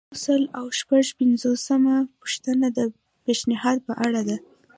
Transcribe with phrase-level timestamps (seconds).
[0.09, 2.79] یو سل او شپږ پنځوسمه پوښتنه د
[3.25, 4.37] پیشنهاد په اړه ده.